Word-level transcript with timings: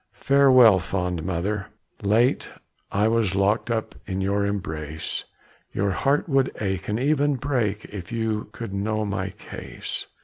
"Farewell, 0.17 0.79
fond 0.79 1.21
mother; 1.23 1.67
late 2.01 2.49
I 2.91 3.07
was 3.07 3.35
Locked 3.35 3.69
up 3.69 3.93
in 4.07 4.19
your 4.19 4.47
embrace; 4.47 5.25
Your 5.73 5.91
heart 5.91 6.27
would 6.27 6.51
ache, 6.59 6.87
and 6.87 6.99
even 6.99 7.35
break, 7.35 7.85
If 7.85 8.11
you 8.11 8.49
could 8.51 8.73
know 8.73 9.05
my 9.05 9.29
case. 9.29 10.07